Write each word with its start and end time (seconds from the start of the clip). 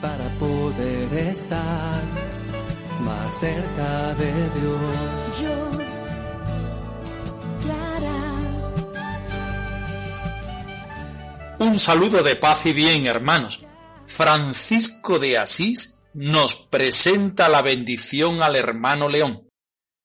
para 0.00 0.28
poder 0.40 1.14
estar 1.14 2.02
más 3.00 3.34
cerca 3.38 4.14
de 4.14 4.32
Dios. 4.50 5.40
Yo, 5.40 5.70
Clara, 7.62 8.20
Un 11.60 11.78
saludo 11.78 12.22
de 12.22 12.34
paz 12.36 12.66
y 12.66 12.72
bien, 12.72 13.06
hermanos. 13.06 13.64
Francisco 14.06 15.18
de 15.20 15.38
Asís 15.38 16.02
nos 16.14 16.54
presenta 16.54 17.48
la 17.48 17.62
bendición 17.62 18.42
al 18.42 18.56
hermano 18.56 19.08
León. 19.08 19.48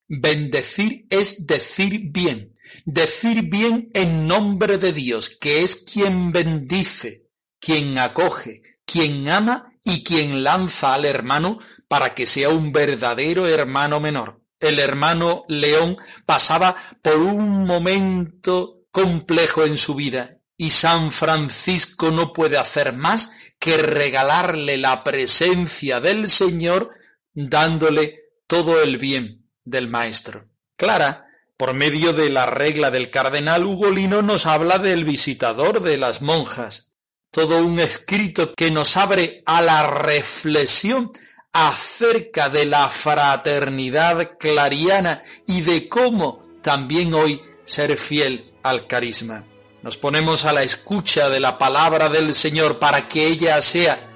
Bendecir 0.07 1.05
es 1.09 1.47
decir 1.47 2.11
bien, 2.11 2.48
decir 2.85 3.43
bien 3.43 3.89
en 3.93 4.27
nombre 4.27 4.77
de 4.77 4.93
Dios, 4.93 5.29
que 5.29 5.63
es 5.63 5.75
quien 5.75 6.31
bendice, 6.31 7.27
quien 7.59 7.97
acoge, 7.97 8.61
quien 8.85 9.29
ama 9.29 9.73
y 9.83 10.03
quien 10.03 10.43
lanza 10.43 10.93
al 10.93 11.05
hermano 11.05 11.59
para 11.87 12.13
que 12.13 12.25
sea 12.25 12.49
un 12.49 12.71
verdadero 12.71 13.47
hermano 13.47 13.99
menor. 13.99 14.41
El 14.59 14.79
hermano 14.79 15.45
León 15.47 15.97
pasaba 16.25 16.75
por 17.01 17.17
un 17.17 17.65
momento 17.65 18.85
complejo 18.91 19.63
en 19.63 19.77
su 19.77 19.95
vida 19.95 20.39
y 20.57 20.71
San 20.71 21.11
Francisco 21.11 22.11
no 22.11 22.33
puede 22.33 22.57
hacer 22.57 22.93
más 22.93 23.31
que 23.59 23.77
regalarle 23.77 24.77
la 24.77 25.03
presencia 25.03 26.01
del 26.01 26.29
Señor 26.29 26.91
dándole 27.33 28.33
todo 28.47 28.81
el 28.81 28.97
bien 28.97 29.49
del 29.63 29.87
Maestro. 29.87 30.49
Clara, 30.75 31.28
por 31.59 31.73
medio 31.73 32.13
de 32.13 32.29
la 32.29 32.45
regla 32.45 32.89
del 32.89 33.09
cardenal 33.09 33.65
Ugolino, 33.65 34.21
nos 34.21 34.45
habla 34.45 34.79
del 34.79 35.03
visitador 35.03 35.81
de 35.81 35.97
las 35.97 36.21
monjas. 36.21 36.95
Todo 37.31 37.57
un 37.57 37.81
escrito 37.81 38.53
que 38.53 38.71
nos 38.71 38.95
abre 38.95 39.43
a 39.45 39.61
la 39.61 39.85
reflexión 39.85 41.11
acerca 41.51 42.47
de 42.47 42.63
la 42.63 42.89
fraternidad 42.89 44.37
clariana 44.39 45.21
y 45.47 45.59
de 45.59 45.89
cómo 45.89 46.47
también 46.61 47.13
hoy 47.13 47.41
ser 47.65 47.97
fiel 47.97 48.53
al 48.63 48.87
carisma. 48.87 49.45
Nos 49.83 49.97
ponemos 49.97 50.45
a 50.45 50.53
la 50.53 50.63
escucha 50.63 51.29
de 51.29 51.41
la 51.41 51.57
palabra 51.57 52.07
del 52.07 52.33
Señor 52.33 52.79
para 52.79 53.09
que 53.09 53.27
ella 53.27 53.61
sea 53.61 54.09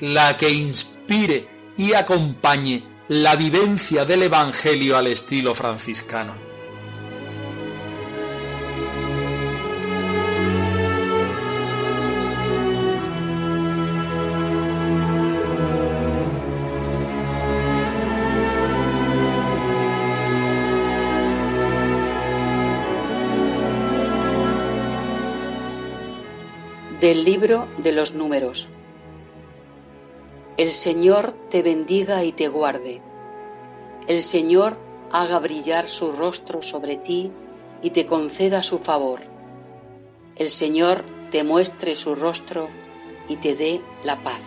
la 0.00 0.36
que 0.36 0.50
inspire 0.50 1.48
y 1.78 1.94
acompañe 1.94 2.86
la 3.08 3.36
vivencia 3.36 4.04
del 4.04 4.24
Evangelio 4.24 4.98
al 4.98 5.06
estilo 5.06 5.54
franciscano. 5.54 6.47
Del 27.00 27.24
libro 27.24 27.68
de 27.78 27.92
los 27.92 28.14
números. 28.14 28.68
El 30.56 30.72
Señor 30.72 31.30
te 31.48 31.62
bendiga 31.62 32.24
y 32.24 32.32
te 32.32 32.48
guarde. 32.48 33.00
El 34.08 34.20
Señor 34.24 34.76
haga 35.12 35.38
brillar 35.38 35.88
su 35.88 36.10
rostro 36.10 36.60
sobre 36.60 36.96
ti 36.96 37.30
y 37.82 37.90
te 37.90 38.04
conceda 38.04 38.64
su 38.64 38.80
favor. 38.80 39.20
El 40.34 40.50
Señor 40.50 41.04
te 41.30 41.44
muestre 41.44 41.94
su 41.94 42.16
rostro 42.16 42.68
y 43.28 43.36
te 43.36 43.54
dé 43.54 43.80
la 44.02 44.20
paz. 44.20 44.42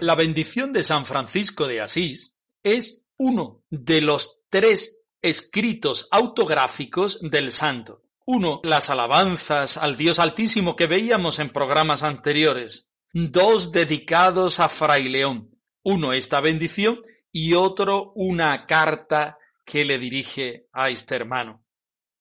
La 0.00 0.14
bendición 0.14 0.74
de 0.74 0.82
San 0.82 1.06
Francisco 1.06 1.66
de 1.66 1.80
Asís 1.80 2.35
es 2.66 3.06
uno 3.16 3.64
de 3.70 4.00
los 4.00 4.42
tres 4.50 5.04
escritos 5.22 6.08
autográficos 6.10 7.20
del 7.22 7.52
santo. 7.52 8.02
Uno, 8.26 8.60
las 8.64 8.90
alabanzas 8.90 9.76
al 9.76 9.96
Dios 9.96 10.18
Altísimo 10.18 10.74
que 10.74 10.88
veíamos 10.88 11.38
en 11.38 11.50
programas 11.50 12.02
anteriores. 12.02 12.92
Dos 13.12 13.70
dedicados 13.70 14.58
a 14.58 14.68
Fray 14.68 15.08
León. 15.08 15.50
Uno, 15.84 16.12
esta 16.12 16.40
bendición 16.40 17.00
y 17.30 17.54
otro, 17.54 18.12
una 18.16 18.66
carta 18.66 19.38
que 19.64 19.84
le 19.84 19.98
dirige 19.98 20.66
a 20.72 20.90
este 20.90 21.14
hermano. 21.14 21.64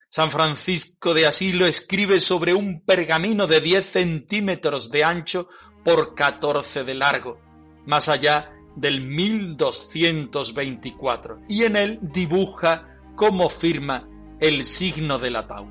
San 0.10 0.30
Francisco 0.30 1.16
de 1.16 1.26
Asís 1.26 1.56
lo 1.56 1.66
escribe 1.66 2.20
sobre 2.20 2.54
un 2.54 2.86
pergamino 2.86 3.48
de 3.48 3.62
10 3.62 3.86
centímetros 3.86 4.92
de 4.92 5.04
ancho 5.04 5.50
por 5.84 6.14
14 6.14 6.84
de 6.84 6.94
largo, 6.94 7.42
más 7.86 8.10
allá 8.10 8.55
del 8.76 9.02
1224, 9.02 11.40
y 11.48 11.64
en 11.64 11.76
él 11.76 12.00
dibuja 12.02 12.88
cómo 13.16 13.50
firma 13.50 14.08
el 14.40 14.66
signo 14.66 15.18
del 15.18 15.38
ataúd. 15.38 15.68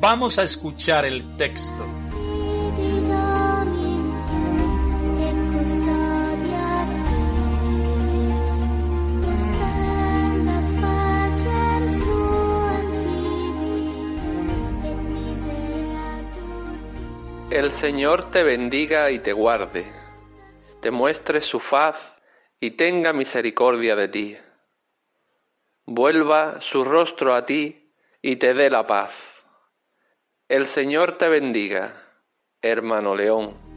Vamos 0.00 0.38
a 0.38 0.42
escuchar 0.42 1.04
el 1.04 1.36
texto. 1.36 1.86
El 17.50 17.72
Señor 17.72 18.30
te 18.30 18.42
bendiga 18.42 19.10
y 19.10 19.20
te 19.20 19.32
guarde, 19.32 19.90
te 20.80 20.90
muestre 20.90 21.40
su 21.40 21.58
faz 21.58 22.17
y 22.60 22.72
tenga 22.72 23.12
misericordia 23.12 23.94
de 23.96 24.08
ti. 24.08 24.36
Vuelva 25.86 26.60
su 26.60 26.84
rostro 26.84 27.34
a 27.34 27.46
ti 27.46 27.92
y 28.20 28.36
te 28.36 28.54
dé 28.54 28.68
la 28.70 28.86
paz. 28.86 29.12
El 30.48 30.66
Señor 30.66 31.18
te 31.18 31.28
bendiga, 31.28 32.02
hermano 32.60 33.14
León. 33.14 33.67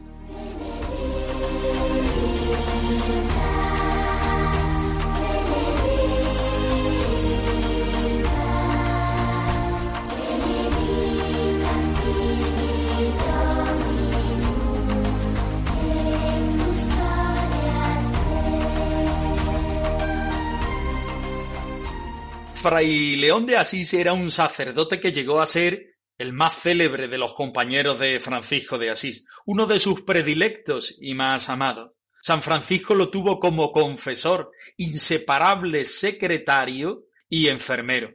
Fray 22.62 23.16
León 23.16 23.44
de 23.44 23.56
Asís 23.56 23.92
era 23.92 24.12
un 24.12 24.30
sacerdote 24.30 25.00
que 25.00 25.10
llegó 25.10 25.40
a 25.40 25.46
ser 25.46 25.96
el 26.16 26.32
más 26.32 26.54
célebre 26.62 27.08
de 27.08 27.18
los 27.18 27.34
compañeros 27.34 27.98
de 27.98 28.20
Francisco 28.20 28.78
de 28.78 28.88
Asís, 28.88 29.26
uno 29.46 29.66
de 29.66 29.80
sus 29.80 30.02
predilectos 30.02 30.96
y 31.00 31.14
más 31.14 31.48
amados. 31.48 31.90
San 32.20 32.40
Francisco 32.40 32.94
lo 32.94 33.10
tuvo 33.10 33.40
como 33.40 33.72
confesor, 33.72 34.52
inseparable 34.76 35.84
secretario 35.84 37.06
y 37.28 37.48
enfermero. 37.48 38.12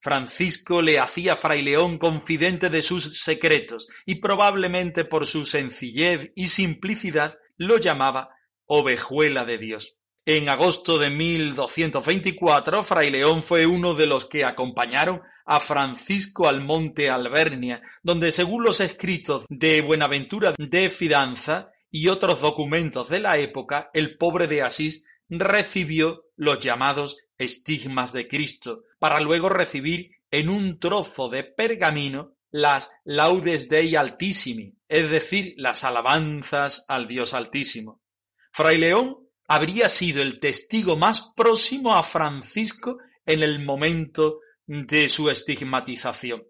Francisco 0.00 0.82
le 0.82 0.98
hacía 0.98 1.34
a 1.34 1.36
Fray 1.36 1.62
León 1.62 1.98
confidente 1.98 2.70
de 2.70 2.82
sus 2.82 3.20
secretos 3.20 3.86
y 4.06 4.16
probablemente 4.16 5.04
por 5.04 5.24
su 5.24 5.46
sencillez 5.46 6.32
y 6.34 6.48
simplicidad 6.48 7.38
lo 7.56 7.78
llamaba 7.78 8.30
ovejuela 8.66 9.44
de 9.44 9.58
Dios. 9.58 9.98
En 10.26 10.48
agosto 10.48 10.98
de 10.98 11.10
1224, 11.10 12.82
Fray 12.82 13.10
León 13.10 13.42
fue 13.42 13.66
uno 13.66 13.92
de 13.92 14.06
los 14.06 14.24
que 14.24 14.46
acompañaron 14.46 15.20
a 15.44 15.60
Francisco 15.60 16.48
al 16.48 16.64
monte 16.64 17.10
Albernia, 17.10 17.82
donde 18.02 18.32
según 18.32 18.64
los 18.64 18.80
escritos 18.80 19.44
de 19.50 19.82
Buenaventura 19.82 20.54
de 20.56 20.88
Fidanza 20.88 21.72
y 21.90 22.08
otros 22.08 22.40
documentos 22.40 23.10
de 23.10 23.20
la 23.20 23.36
época, 23.36 23.90
el 23.92 24.16
pobre 24.16 24.46
de 24.46 24.62
Asís 24.62 25.04
recibió 25.28 26.24
los 26.36 26.58
llamados 26.58 27.18
estigmas 27.36 28.14
de 28.14 28.26
Cristo, 28.26 28.84
para 28.98 29.20
luego 29.20 29.50
recibir 29.50 30.12
en 30.30 30.48
un 30.48 30.78
trozo 30.78 31.28
de 31.28 31.44
pergamino 31.44 32.32
las 32.50 32.92
laudes 33.04 33.68
Dei 33.68 33.94
Altissimi, 33.94 34.72
es 34.88 35.10
decir, 35.10 35.52
las 35.58 35.84
alabanzas 35.84 36.86
al 36.88 37.08
Dios 37.08 37.34
Altísimo. 37.34 38.00
Fray 38.52 38.78
León 38.78 39.23
habría 39.46 39.88
sido 39.88 40.22
el 40.22 40.40
testigo 40.40 40.96
más 40.96 41.32
próximo 41.36 41.96
a 41.96 42.02
Francisco 42.02 42.98
en 43.26 43.42
el 43.42 43.64
momento 43.64 44.40
de 44.66 45.08
su 45.08 45.30
estigmatización. 45.30 46.44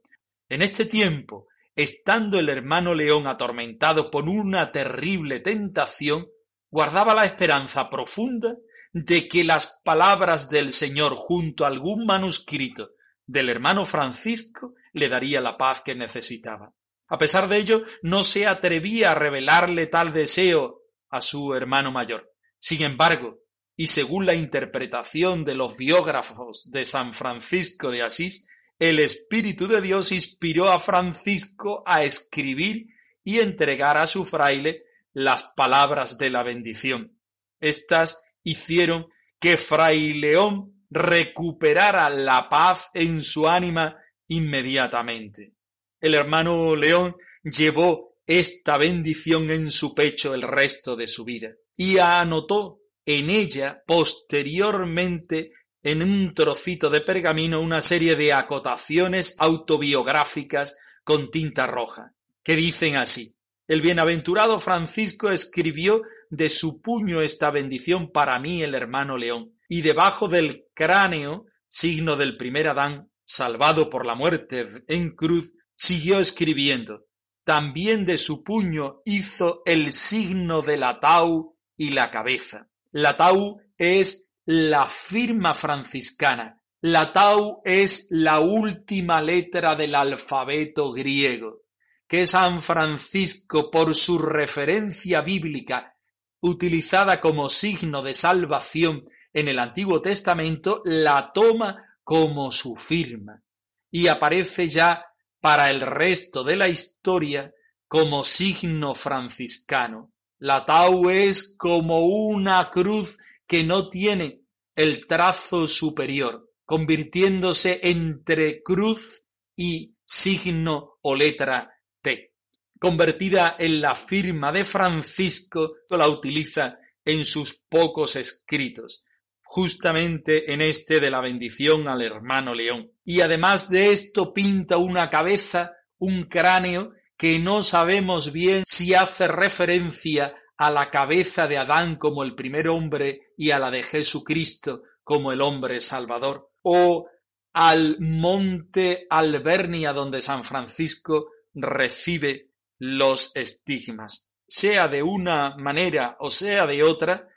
En 0.49 0.63
este 0.63 0.87
tiempo, 0.87 1.49
estando 1.75 2.39
el 2.39 2.49
hermano 2.49 2.95
León 2.95 3.27
atormentado 3.27 4.11
por 4.11 4.29
una 4.29 4.71
terrible 4.71 5.41
tentación, 5.41 6.29
guardaba 6.71 7.15
la 7.15 7.25
esperanza 7.25 7.89
profunda 7.91 8.57
de 8.93 9.29
que 9.29 9.43
las 9.43 9.81
palabras 9.83 10.51
del 10.51 10.73
Señor 10.73 11.15
junto 11.17 11.65
a 11.65 11.69
algún 11.69 12.07
manuscrito 12.07 12.91
del 13.27 13.49
hermano 13.49 13.85
Francisco 13.85 14.75
le 14.93 15.09
daría 15.09 15.41
la 15.41 15.57
paz 15.57 15.83
que 15.83 15.97
necesitaba. 15.97 16.73
A 17.09 17.19
pesar 17.19 17.49
de 17.49 17.59
ello, 17.59 17.83
no 18.03 18.23
se 18.23 18.47
atrevía 18.47 19.13
a 19.13 19.15
revelarle 19.15 19.87
tal 19.87 20.13
deseo 20.13 20.83
a 21.11 21.21
su 21.21 21.55
hermano 21.55 21.91
mayor. 21.91 22.34
Sin 22.65 22.81
embargo, 22.81 23.43
y 23.77 23.89
según 23.89 24.25
la 24.25 24.35
interpretación 24.35 25.45
de 25.45 25.55
los 25.55 25.77
biógrafos 25.77 26.71
de 26.71 26.87
San 26.87 27.13
Francisco 27.13 27.91
de 27.91 28.01
Asís, 28.01 28.49
el 28.79 29.01
Espíritu 29.01 29.69
de 29.69 29.83
Dios 29.83 30.13
inspiró 30.13 30.71
a 30.71 30.79
Francisco 30.79 31.83
a 31.85 32.05
escribir 32.05 32.87
y 33.23 33.41
entregar 33.41 33.99
a 33.99 34.07
su 34.07 34.25
fraile 34.25 34.85
las 35.13 35.53
palabras 35.55 36.17
de 36.17 36.31
la 36.31 36.43
bendición. 36.43 37.21
Estas 37.61 38.25
hicieron 38.43 39.09
que 39.39 39.59
Fray 39.59 40.15
León 40.15 40.87
recuperara 40.89 42.09
la 42.09 42.49
paz 42.49 42.89
en 42.95 43.21
su 43.21 43.47
ánima 43.47 43.95
inmediatamente. 44.27 45.53
El 46.01 46.15
hermano 46.15 46.75
León 46.77 47.15
llevó 47.43 48.17
esta 48.27 48.79
bendición 48.79 49.51
en 49.51 49.71
su 49.71 49.95
pecho 49.95 50.35
el 50.35 50.41
resto 50.41 50.97
de 50.97 51.07
su 51.07 51.27
vida 51.27 51.51
y 51.77 51.99
anotó 51.99 52.81
en 53.05 53.31
ella 53.31 53.83
posteriormente 53.87 55.53
en 55.83 56.03
un 56.03 56.35
trocito 56.35 56.89
de 56.89 57.03
pergamino 57.03 57.61
una 57.61 57.81
serie 57.81 58.17
de 58.17 58.33
acotaciones 58.33 59.37
autobiográficas 59.39 60.79
con 61.05 61.31
tinta 61.31 61.67
roja, 61.67 62.15
que 62.43 62.57
dicen 62.57 62.97
así 62.97 63.37
El 63.69 63.83
bienaventurado 63.83 64.61
Francisco 64.61 65.31
escribió 65.31 66.03
de 66.31 66.49
su 66.49 66.81
puño 66.81 67.21
esta 67.21 67.51
bendición 67.51 68.11
para 68.11 68.39
mí 68.39 68.63
el 68.63 68.75
hermano 68.75 69.17
León, 69.17 69.59
y 69.69 69.83
debajo 69.83 70.29
del 70.29 70.65
cráneo, 70.75 71.47
signo 71.69 72.17
del 72.17 72.37
primer 72.37 72.69
Adán, 72.69 73.11
salvado 73.25 73.91
por 73.91 74.07
la 74.07 74.15
muerte 74.15 74.69
en 74.89 75.15
cruz, 75.15 75.55
siguió 75.75 76.19
escribiendo. 76.19 77.07
También 77.45 78.07
de 78.07 78.17
su 78.17 78.43
puño 78.43 79.03
hizo 79.05 79.63
el 79.67 79.93
signo 79.93 80.63
de 80.63 80.79
la 80.79 80.99
tau 80.99 81.54
y 81.77 81.91
la 81.91 82.11
cabeza. 82.11 82.69
La 82.93 83.17
tau 83.17 83.61
es 83.77 84.31
la 84.47 84.89
firma 84.89 85.55
franciscana. 85.55 86.61
La 86.81 87.13
tau 87.13 87.63
es 87.65 88.09
la 88.11 88.41
última 88.41 89.23
letra 89.23 89.75
del 89.75 89.95
alfabeto 89.95 90.93
griego, 90.93 91.63
que 92.07 92.27
San 92.27 92.61
Francisco, 92.61 93.71
por 93.71 93.95
su 93.95 94.19
referencia 94.19 95.23
bíblica, 95.23 95.97
utilizada 96.41 97.21
como 97.21 97.49
signo 97.49 98.03
de 98.03 98.13
salvación 98.13 99.05
en 99.33 99.49
el 99.49 99.59
Antiguo 99.59 100.03
Testamento, 100.03 100.83
la 100.85 101.33
toma 101.33 101.99
como 102.05 102.51
su 102.51 102.77
firma 102.77 103.43
y 103.91 104.09
aparece 104.09 104.69
ya 104.69 105.07
para 105.41 105.71
el 105.71 105.81
resto 105.81 106.43
de 106.43 106.57
la 106.57 106.69
historia 106.69 107.53
como 107.87 108.25
signo 108.25 108.93
franciscano. 108.93 110.14
La 110.45 110.67
tau 110.67 111.09
es 111.09 111.57
como 111.57 112.01
una 112.01 112.71
cruz 112.71 113.17
que 113.47 113.65
no 113.65 113.89
tiene 113.89 114.43
el 114.77 115.07
trazo 115.07 115.67
superior, 115.67 116.53
convirtiéndose 116.67 117.81
entre 117.83 118.63
cruz 118.63 119.25
y 119.57 119.97
signo 120.05 120.99
o 121.01 121.15
letra 121.15 121.81
T. 122.03 122.35
Convertida 122.79 123.57
en 123.59 123.81
la 123.81 123.95
firma 123.95 124.53
de 124.53 124.67
Francisco, 124.67 125.77
la 125.89 126.09
utiliza 126.09 126.77
en 127.07 127.25
sus 127.25 127.63
pocos 127.67 128.15
escritos, 128.15 129.07
justamente 129.45 130.53
en 130.53 130.61
este 130.61 131.01
de 131.01 131.11
la 131.11 131.23
bendición 131.23 131.89
al 131.89 132.03
hermano 132.03 132.55
León. 132.55 132.93
Y 133.03 133.23
además 133.23 133.71
de 133.71 133.93
esto 133.93 134.35
pinta 134.35 134.77
una 134.77 135.09
cabeza, 135.09 135.73
un 135.97 136.25
cráneo, 136.25 136.93
que 137.17 137.39
no 137.39 137.63
sabemos 137.63 138.33
bien 138.33 138.65
si 138.67 138.95
hace 138.95 139.29
referencia 139.29 140.35
a 140.57 140.71
la 140.71 140.91
cabeza 140.91 141.47
de 141.47 141.59
Adán 141.59 141.97
como 141.97 142.23
el 142.23 142.35
primer 142.35 142.69
hombre 142.69 143.33
y 143.37 143.51
a 143.51 143.59
la 143.59 143.71
de 143.71 143.83
Jesucristo 143.83 144.83
como 145.03 145.33
el 145.33 145.41
hombre 145.41 145.81
salvador, 145.81 146.51
o 146.63 147.09
al 147.53 147.99
monte 148.01 149.07
Albernia 149.11 149.93
donde 149.93 150.23
San 150.23 150.45
Francisco 150.45 151.31
recibe 151.53 152.51
los 152.79 153.35
estigmas. 153.37 154.31
Sea 154.47 154.89
de 154.89 155.03
una 155.03 155.57
manera 155.57 156.17
o 156.19 156.31
sea 156.31 156.67
de 156.67 156.83
otra, 156.83 157.29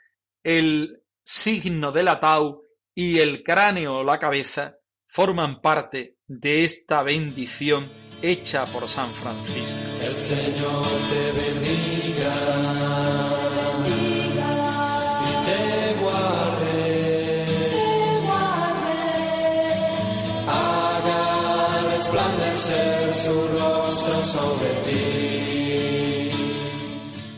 el 0.42 1.02
signo 1.22 1.92
del 1.92 2.08
atau 2.08 2.64
y 2.94 3.18
el 3.18 3.42
cráneo 3.42 3.98
o 3.98 4.04
la 4.04 4.18
cabeza 4.18 4.78
forman 5.06 5.60
parte 5.60 6.16
de 6.26 6.64
esta 6.64 7.02
bendición 7.02 8.07
hecha 8.22 8.66
por 8.66 8.88
San 8.88 9.14
Francisco. 9.14 9.78
El 10.02 10.16
Señor 10.16 10.84
te 11.08 11.32
bendiga 11.40 12.32
y 15.24 15.32
te 15.46 16.00
guarde. 16.00 17.46
Haga 20.48 21.90
resplandecer 21.90 23.14
su 23.14 23.48
rostro 23.58 24.22
sobre 24.22 24.70
ti. 24.84 26.30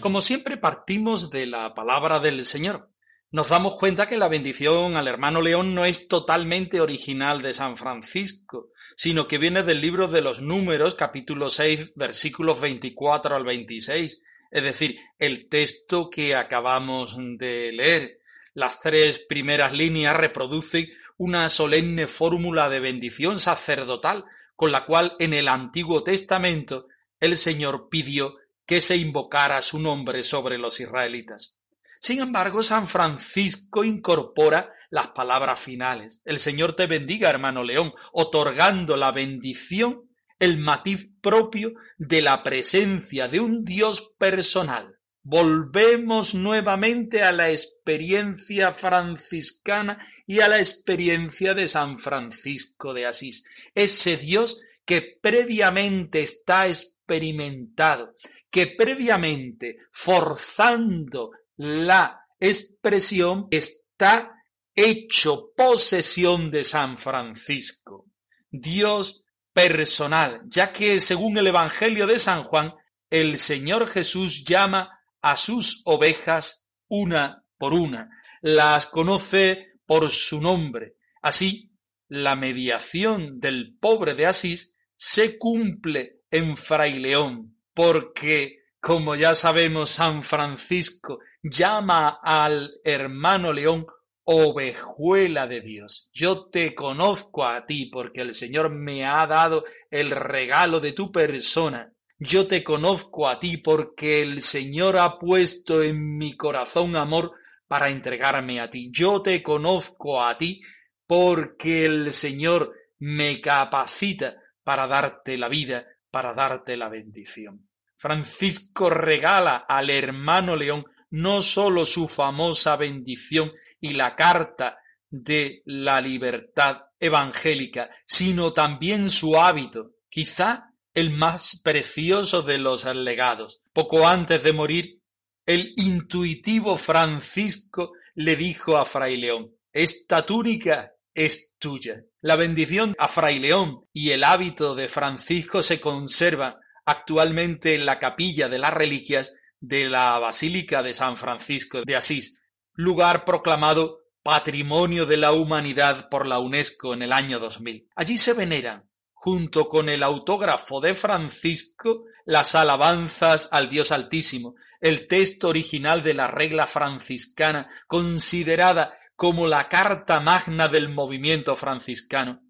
Como 0.01 0.21
siempre 0.21 0.57
partimos 0.57 1.31
de 1.31 1.47
la 1.47 1.75
palabra 1.75 2.21
del 2.21 2.45
Señor. 2.45 2.91
Nos 3.33 3.51
damos 3.51 3.77
cuenta 3.77 4.09
que 4.09 4.17
la 4.19 4.27
bendición 4.27 4.97
al 4.97 5.07
hermano 5.07 5.41
León 5.41 5.73
no 5.73 5.85
es 5.85 6.09
totalmente 6.09 6.81
original 6.81 7.43
de 7.43 7.55
San 7.55 7.77
Francisco, 7.77 8.71
sino 9.01 9.27
que 9.27 9.39
viene 9.39 9.63
del 9.63 9.81
libro 9.81 10.09
de 10.09 10.21
los 10.21 10.43
números, 10.43 10.95
capítulo 10.95 11.49
6, 11.49 11.95
versículos 11.95 12.61
24 12.61 13.35
al 13.35 13.45
26, 13.45 14.23
es 14.51 14.63
decir, 14.63 14.99
el 15.19 15.49
texto 15.49 16.11
que 16.11 16.35
acabamos 16.35 17.17
de 17.17 17.73
leer. 17.73 18.21
Las 18.53 18.81
tres 18.81 19.25
primeras 19.27 19.73
líneas 19.73 20.15
reproducen 20.15 20.91
una 21.17 21.49
solemne 21.49 22.09
fórmula 22.09 22.69
de 22.69 22.81
bendición 22.81 23.41
sacerdotal, 23.41 24.27
con 24.55 24.71
la 24.71 24.85
cual 24.85 25.17
en 25.19 25.33
el 25.33 25.49
Antiguo 25.49 26.05
Testamento 26.05 26.87
el 27.21 27.39
Señor 27.39 27.89
pidió 27.89 28.37
que 28.67 28.83
se 28.83 28.99
invocara 28.99 29.63
su 29.63 29.79
nombre 29.79 30.23
sobre 30.23 30.59
los 30.59 30.79
israelitas. 30.79 31.59
Sin 32.01 32.21
embargo, 32.21 32.63
San 32.63 32.87
Francisco 32.87 33.83
incorpora 33.83 34.75
las 34.91 35.09
palabras 35.09 35.61
finales. 35.61 36.23
El 36.25 36.41
Señor 36.41 36.75
te 36.75 36.87
bendiga, 36.87 37.31
hermano 37.31 37.65
León, 37.65 37.93
otorgando 38.13 38.97
la 38.97 39.13
bendición, 39.13 40.11
el 40.39 40.59
matiz 40.59 41.13
propio 41.21 41.73
de 41.97 42.23
la 42.23 42.43
presencia 42.43 43.29
de 43.29 43.41
un 43.41 43.65
Dios 43.65 44.13
personal. 44.19 44.97
Volvemos 45.23 46.35
nuevamente 46.35 47.23
a 47.23 47.31
la 47.31 47.51
experiencia 47.51 48.73
franciscana 48.73 49.99
y 50.27 50.41
a 50.41 50.49
la 50.49 50.59
experiencia 50.59 51.55
de 51.55 51.69
San 51.69 51.99
Francisco 51.99 52.95
de 52.95 53.07
Asís. 53.07 53.45
Ese 53.75 54.17
Dios 54.17 54.63
que 54.87 55.19
previamente 55.21 56.23
está 56.23 56.67
experimentado, 56.67 58.15
que 58.51 58.67
previamente, 58.67 59.77
forzando 59.93 61.31
la 61.57 62.27
expresión 62.41 63.47
está 63.51 64.40
hecho 64.89 65.53
posesión 65.57 66.51
de 66.51 66.65
San 66.65 66.97
Francisco, 66.97 68.07
Dios 68.51 69.25
personal, 69.53 70.43
ya 70.47 70.73
que 70.73 71.01
según 71.01 71.37
el 71.39 71.47
Evangelio 71.47 72.07
de 72.07 72.19
San 72.19 72.45
Juan, 72.45 72.75
el 73.11 73.39
Señor 73.39 73.89
Jesús 73.89 74.45
llama 74.45 75.01
a 75.21 75.37
sus 75.37 75.83
ovejas 75.85 76.69
una 76.89 77.45
por 77.59 77.75
una, 77.75 78.11
las 78.41 78.87
conoce 78.87 79.73
por 79.87 80.09
su 80.11 80.41
nombre. 80.41 80.97
Así, 81.23 81.73
la 82.09 82.37
mediación 82.37 83.39
del 83.41 83.77
pobre 83.79 84.15
de 84.15 84.27
Asís 84.27 84.77
se 84.95 85.39
cumple 85.39 86.23
en 86.31 86.57
Fray 86.57 86.99
León, 86.99 87.57
porque 87.75 88.61
Como 88.81 89.15
ya 89.15 89.35
sabemos, 89.35 89.91
San 89.91 90.23
Francisco 90.23 91.19
llama 91.43 92.19
al 92.23 92.73
hermano 92.83 93.53
león 93.53 93.87
ovejuela 94.33 95.49
de 95.49 95.61
Dios. 95.61 96.09
Yo 96.15 96.47
te 96.47 96.73
conozco 96.73 97.45
a 97.45 97.67
ti 97.67 97.87
porque 97.87 98.21
el 98.21 98.33
Señor 98.33 98.71
me 98.71 99.05
ha 99.05 99.27
dado 99.27 99.65
el 99.91 100.13
regalo 100.13 100.79
de 100.79 100.93
tu 100.93 101.11
persona. 101.11 101.93
Yo 102.17 102.47
te 102.47 102.63
conozco 102.63 103.29
a 103.29 103.41
ti 103.41 103.57
porque 103.57 104.23
el 104.23 104.41
Señor 104.41 104.99
ha 104.99 105.19
puesto 105.19 105.83
en 105.83 106.17
mi 106.17 106.37
corazón 106.37 106.95
amor 106.95 107.33
para 107.67 107.91
entregarme 107.91 108.61
a 108.61 108.71
ti. 108.71 108.91
Yo 108.93 109.21
te 109.21 109.43
conozco 109.43 110.23
a 110.23 110.39
ti 110.39 110.61
porque 111.09 111.85
el 111.85 112.13
Señor 112.13 112.73
me 113.01 113.41
capacita 113.41 114.37
para 114.63 114.87
darte 114.87 115.39
la 115.39 115.49
vida, 115.49 115.89
para 116.09 116.35
darte 116.35 116.77
la 116.77 116.89
bendición. 116.89 117.69
Francisco 117.97 118.91
regala 118.91 119.57
al 119.57 119.91
hermano 119.91 120.55
León 120.55 120.85
no 121.11 121.43
sólo 121.43 121.85
su 121.85 122.07
famosa 122.07 122.77
bendición 122.77 123.51
y 123.81 123.95
la 123.95 124.15
carta 124.15 124.79
de 125.09 125.63
la 125.65 126.01
libertad 126.01 126.83
evangélica, 126.99 127.91
sino 128.05 128.53
también 128.53 129.11
su 129.11 129.39
hábito, 129.39 129.93
quizá 130.09 130.75
el 130.95 131.11
más 131.11 131.61
precioso 131.63 132.43
de 132.43 132.59
los 132.59 132.85
legados. 132.95 133.61
Poco 133.73 134.07
antes 134.07 134.43
de 134.43 134.53
morir, 134.53 135.01
el 135.47 135.73
intuitivo 135.77 136.77
Francisco 136.77 137.93
le 138.15 138.37
dijo 138.37 138.77
a 138.77 138.85
Fray 138.85 139.17
León, 139.17 139.53
esta 139.73 140.27
túnica 140.27 140.93
es 141.15 141.55
tuya. 141.59 142.05
La 142.21 142.37
bendición 142.37 142.95
a 142.99 143.09
Fray 143.09 143.39
León 143.39 143.85
y 143.93 144.11
el 144.11 144.25
hábito 144.25 144.75
de 144.75 144.89
Francisco 144.89 145.63
se 145.63 145.81
conserva 145.81 146.59
actualmente 146.85 147.75
en 147.75 147.87
la 147.87 147.99
capilla 147.99 148.49
de 148.49 148.59
las 148.59 148.75
reliquias 148.75 149.35
de 149.61 149.89
la 149.89 150.19
Basílica 150.19 150.83
de 150.83 150.95
San 150.95 151.17
Francisco 151.17 151.83
de 151.83 151.97
Asís, 151.97 152.40
lugar 152.81 153.25
proclamado 153.25 154.01
Patrimonio 154.23 155.05
de 155.05 155.19
la 155.19 155.33
Humanidad 155.33 156.09
por 156.09 156.27
la 156.27 156.39
UNESCO 156.39 156.95
en 156.95 157.03
el 157.03 157.13
año 157.13 157.39
2000. 157.39 157.89
Allí 157.95 158.17
se 158.17 158.33
veneran, 158.33 158.89
junto 159.13 159.69
con 159.69 159.89
el 159.89 160.03
autógrafo 160.03 160.81
de 160.81 160.95
Francisco, 160.95 162.05
las 162.25 162.55
alabanzas 162.55 163.51
al 163.53 163.69
Dios 163.69 163.93
Altísimo, 163.93 164.55
el 164.81 165.07
texto 165.07 165.49
original 165.49 166.03
de 166.03 166.15
la 166.15 166.27
regla 166.27 166.67
franciscana, 166.67 167.69
considerada 167.87 168.95
como 169.15 169.47
la 169.47 169.69
carta 169.69 170.21
magna 170.21 170.69
del 170.69 170.89
movimiento 170.89 171.57
franciscano, 171.57 172.43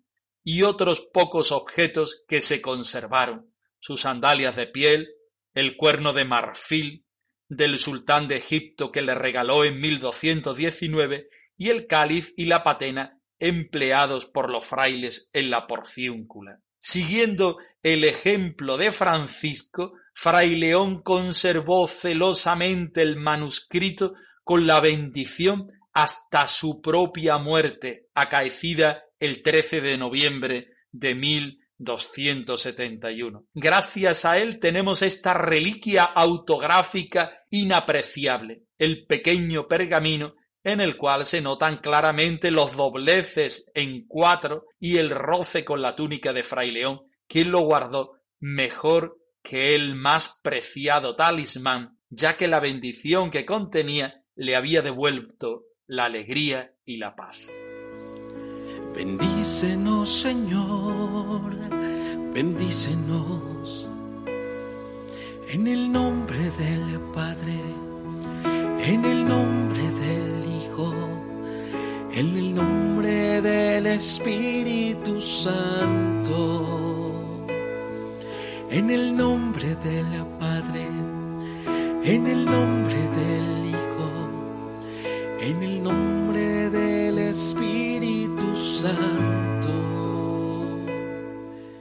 y 0.44 0.62
otros 0.62 1.00
pocos 1.12 1.50
objetos 1.50 2.24
que 2.28 2.40
se 2.40 2.62
conservaron, 2.62 3.52
sus 3.80 4.02
sandalias 4.02 4.54
de 4.54 4.68
piel, 4.68 5.08
el 5.54 5.76
cuerno 5.76 6.12
de 6.12 6.24
marfil 6.24 7.04
del 7.50 7.78
sultán 7.78 8.28
de 8.28 8.36
Egipto 8.36 8.90
que 8.90 9.02
le 9.02 9.14
regaló 9.14 9.64
en 9.64 9.80
1219 9.80 11.28
y 11.56 11.68
el 11.68 11.86
cáliz 11.86 12.32
y 12.36 12.46
la 12.46 12.62
patena 12.62 13.20
empleados 13.38 14.26
por 14.26 14.50
los 14.50 14.64
frailes 14.64 15.30
en 15.32 15.50
la 15.50 15.66
porciúncula. 15.66 16.60
Siguiendo 16.78 17.58
el 17.82 18.04
ejemplo 18.04 18.78
de 18.78 18.92
Francisco, 18.92 19.94
Fray 20.14 20.54
León 20.54 21.02
conservó 21.02 21.88
celosamente 21.88 23.02
el 23.02 23.16
manuscrito 23.16 24.14
con 24.44 24.66
la 24.66 24.80
bendición 24.80 25.66
hasta 25.92 26.46
su 26.46 26.80
propia 26.80 27.38
muerte, 27.38 28.08
acaecida 28.14 29.02
el 29.18 29.42
13 29.42 29.80
de 29.80 29.98
noviembre 29.98 30.68
de 30.92 31.14
1271. 31.80 33.46
Gracias 33.54 34.24
a 34.24 34.38
él 34.38 34.58
tenemos 34.58 35.02
esta 35.02 35.34
reliquia 35.34 36.04
autográfica 36.04 37.44
inapreciable, 37.50 38.64
el 38.78 39.06
pequeño 39.06 39.66
pergamino 39.66 40.34
en 40.62 40.80
el 40.80 40.96
cual 40.96 41.24
se 41.24 41.40
notan 41.40 41.78
claramente 41.78 42.50
los 42.50 42.76
dobleces 42.76 43.72
en 43.74 44.06
cuatro 44.06 44.66
y 44.78 44.98
el 44.98 45.10
roce 45.10 45.64
con 45.64 45.80
la 45.80 45.96
túnica 45.96 46.32
de 46.32 46.42
Fray 46.42 46.70
León, 46.70 47.00
quien 47.26 47.50
lo 47.50 47.60
guardó 47.60 48.12
mejor 48.38 49.18
que 49.42 49.74
el 49.74 49.94
más 49.94 50.40
preciado 50.42 51.16
talismán, 51.16 51.98
ya 52.10 52.36
que 52.36 52.48
la 52.48 52.60
bendición 52.60 53.30
que 53.30 53.46
contenía 53.46 54.22
le 54.34 54.56
había 54.56 54.82
devuelto 54.82 55.64
la 55.86 56.04
alegría 56.04 56.74
y 56.84 56.98
la 56.98 57.16
paz. 57.16 57.50
Bendícenos, 58.94 60.20
Señor, 60.20 61.42
bendícenos. 62.34 63.86
En 65.48 65.66
el 65.66 65.90
nombre 65.92 66.38
del 66.58 67.00
Padre, 67.14 67.60
en 68.84 69.04
el 69.04 69.26
nombre 69.26 69.80
del 69.80 70.44
Hijo, 70.56 70.92
en 72.12 72.36
el 72.36 72.54
nombre 72.54 73.40
del 73.40 73.86
Espíritu 73.86 75.20
Santo. 75.20 76.80
En 78.70 78.90
el 78.90 79.16
nombre 79.16 79.76
del 79.76 80.06
Padre, 80.38 80.86
en 82.04 82.26
el 82.26 82.44
nombre 82.44 82.94
del 82.94 83.70
Hijo, 83.70 84.10
en 85.40 85.62
el 85.62 85.82
nombre 85.82 86.70
del 86.70 87.18
Espíritu 87.18 87.69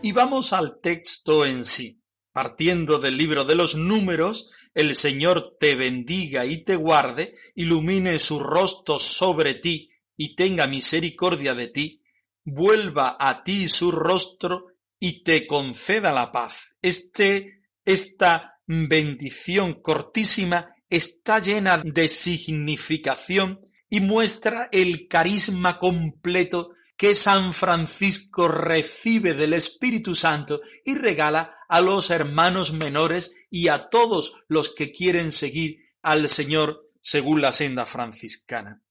Y 0.01 0.11
vamos 0.11 0.53
al 0.53 0.79
texto 0.81 1.45
en 1.45 1.63
sí. 1.63 2.01
Partiendo 2.31 2.99
del 2.99 3.17
libro 3.17 3.45
de 3.45 3.55
los 3.55 3.75
números, 3.75 4.49
el 4.73 4.95
Señor 4.95 5.57
te 5.59 5.75
bendiga 5.75 6.45
y 6.45 6.63
te 6.63 6.75
guarde, 6.75 7.35
ilumine 7.55 8.19
su 8.19 8.39
rostro 8.39 8.99
sobre 8.99 9.55
ti 9.55 9.89
y 10.17 10.35
tenga 10.35 10.67
misericordia 10.67 11.55
de 11.55 11.67
ti, 11.67 12.03
vuelva 12.43 13.15
a 13.19 13.43
ti 13.43 13.69
su 13.69 13.91
rostro 13.91 14.67
y 14.99 15.23
te 15.23 15.47
conceda 15.47 16.11
la 16.11 16.31
paz. 16.31 16.75
Este, 16.81 17.61
esta 17.85 18.59
bendición 18.67 19.81
cortísima 19.81 20.75
está 20.89 21.39
llena 21.39 21.81
de 21.83 22.09
significación 22.09 23.59
y 23.89 24.01
muestra 24.01 24.69
el 24.71 25.07
carisma 25.07 25.79
completo 25.79 26.71
que 26.99 27.15
San 27.15 27.53
Francisco 27.53 28.49
recibe 28.49 29.33
del 29.33 29.53
Espíritu 29.53 30.15
Santo 30.15 30.59
y 30.83 30.95
regala 30.95 31.55
a 31.69 31.79
los 31.79 32.09
hermanos 32.09 32.73
menores 32.73 33.37
y 33.49 33.69
a 33.69 33.87
todos 33.87 34.43
los 34.49 34.75
que 34.75 34.91
quieren 34.91 35.31
seguir 35.31 35.79
al 36.01 36.27
Señor 36.27 36.91
según 36.99 37.41
la 37.41 37.53
senda 37.53 37.85
franciscana. 37.85 38.81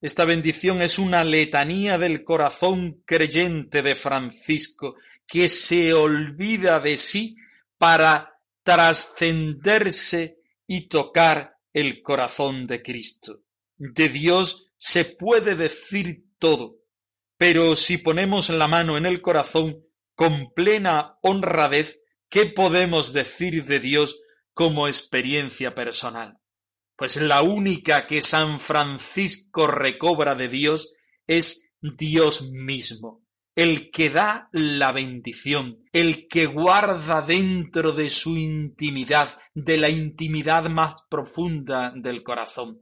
Esta 0.00 0.24
bendición 0.24 0.82
es 0.82 0.98
una 0.98 1.22
letanía 1.22 1.98
del 1.98 2.24
corazón 2.24 3.00
creyente 3.04 3.82
de 3.82 3.94
Francisco, 3.94 4.96
que 5.24 5.48
se 5.48 5.92
olvida 5.92 6.80
de 6.80 6.96
sí 6.96 7.36
para 7.78 8.40
trascenderse 8.64 10.40
y 10.66 10.88
tocar 10.88 11.58
el 11.72 12.02
corazón 12.02 12.66
de 12.66 12.82
Cristo. 12.82 13.44
De 13.76 14.08
Dios 14.08 14.72
se 14.78 15.04
puede 15.04 15.54
decir 15.54 16.24
todo, 16.40 16.81
pero 17.42 17.74
si 17.74 17.98
ponemos 17.98 18.50
la 18.50 18.68
mano 18.68 18.96
en 18.96 19.04
el 19.04 19.20
corazón 19.20 19.84
con 20.14 20.52
plena 20.54 21.18
honradez, 21.22 21.98
¿Qué 22.32 22.46
podemos 22.46 23.12
decir 23.12 23.66
de 23.66 23.78
Dios 23.78 24.22
como 24.54 24.88
experiencia 24.88 25.74
personal? 25.74 26.38
Pues 26.96 27.16
la 27.16 27.42
única 27.42 28.06
que 28.06 28.22
San 28.22 28.58
Francisco 28.58 29.66
recobra 29.66 30.34
de 30.34 30.48
Dios 30.48 30.94
es 31.26 31.74
Dios 31.82 32.50
mismo, 32.50 33.22
el 33.54 33.90
que 33.90 34.08
da 34.08 34.48
la 34.52 34.92
bendición, 34.92 35.84
el 35.92 36.26
que 36.26 36.46
guarda 36.46 37.20
dentro 37.20 37.92
de 37.92 38.08
su 38.08 38.38
intimidad, 38.38 39.36
de 39.52 39.76
la 39.76 39.90
intimidad 39.90 40.70
más 40.70 41.02
profunda 41.10 41.92
del 41.94 42.22
corazón. 42.22 42.78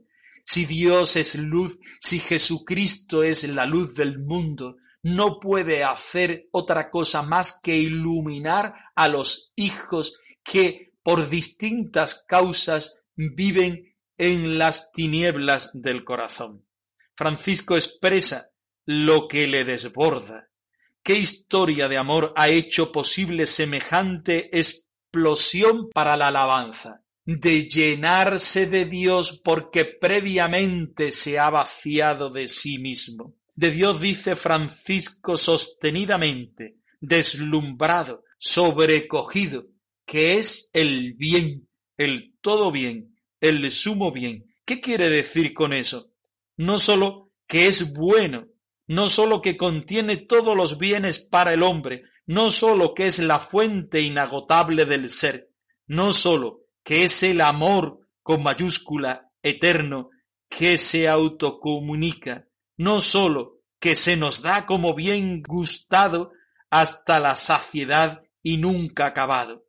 Si 0.52 0.66
Dios 0.66 1.14
es 1.14 1.36
luz, 1.36 1.78
si 2.00 2.18
Jesucristo 2.18 3.22
es 3.22 3.48
la 3.48 3.66
luz 3.66 3.94
del 3.94 4.18
mundo, 4.18 4.78
no 5.00 5.38
puede 5.38 5.84
hacer 5.84 6.48
otra 6.50 6.90
cosa 6.90 7.22
más 7.22 7.60
que 7.62 7.76
iluminar 7.76 8.74
a 8.96 9.06
los 9.06 9.52
hijos 9.54 10.18
que 10.42 10.92
por 11.04 11.28
distintas 11.28 12.24
causas 12.26 13.00
viven 13.14 13.94
en 14.18 14.58
las 14.58 14.90
tinieblas 14.90 15.70
del 15.72 16.02
corazón. 16.02 16.66
Francisco 17.14 17.76
expresa 17.76 18.50
lo 18.84 19.28
que 19.28 19.46
le 19.46 19.64
desborda. 19.64 20.48
¿Qué 21.04 21.12
historia 21.12 21.86
de 21.86 21.96
amor 21.96 22.32
ha 22.34 22.48
hecho 22.48 22.90
posible 22.90 23.46
semejante 23.46 24.50
explosión 24.58 25.90
para 25.90 26.16
la 26.16 26.26
alabanza? 26.26 27.04
De 27.38 27.68
llenarse 27.68 28.66
de 28.66 28.84
Dios 28.86 29.40
porque 29.44 29.84
previamente 29.84 31.12
se 31.12 31.38
ha 31.38 31.48
vaciado 31.50 32.30
de 32.30 32.48
sí 32.48 32.78
mismo 32.78 33.36
de 33.60 33.70
Dios 33.72 34.00
dice 34.00 34.36
Francisco 34.36 35.36
sostenidamente, 35.36 36.78
deslumbrado, 36.98 38.24
sobrecogido, 38.38 39.66
que 40.06 40.38
es 40.38 40.70
el 40.72 41.12
bien, 41.12 41.68
el 41.98 42.34
todo 42.40 42.72
bien, 42.72 43.18
el 43.38 43.70
sumo 43.70 44.12
bien. 44.12 44.46
¿Qué 44.64 44.80
quiere 44.80 45.10
decir 45.10 45.52
con 45.52 45.74
eso? 45.74 46.10
No 46.56 46.78
sólo 46.78 47.32
que 47.46 47.66
es 47.66 47.92
bueno, 47.92 48.48
no 48.86 49.10
sólo 49.10 49.42
que 49.42 49.58
contiene 49.58 50.16
todos 50.16 50.56
los 50.56 50.78
bienes 50.78 51.18
para 51.18 51.52
el 51.52 51.62
hombre, 51.62 52.04
no 52.24 52.48
sólo 52.48 52.94
que 52.94 53.04
es 53.04 53.18
la 53.18 53.40
fuente 53.40 54.00
inagotable 54.00 54.86
del 54.86 55.10
ser, 55.10 55.50
no 55.86 56.14
sólo 56.14 56.62
que 56.90 57.04
es 57.04 57.22
el 57.22 57.40
amor 57.40 58.00
con 58.20 58.42
mayúscula 58.42 59.30
eterno 59.44 60.10
que 60.48 60.76
se 60.76 61.08
autocomunica, 61.08 62.48
no 62.78 62.98
sólo 62.98 63.60
que 63.78 63.94
se 63.94 64.16
nos 64.16 64.42
da 64.42 64.66
como 64.66 64.96
bien 64.96 65.40
gustado 65.40 66.32
hasta 66.68 67.20
la 67.20 67.36
saciedad 67.36 68.24
y 68.42 68.56
nunca 68.56 69.06
acabado. 69.06 69.68